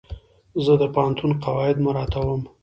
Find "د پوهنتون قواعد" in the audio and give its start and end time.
0.81-1.77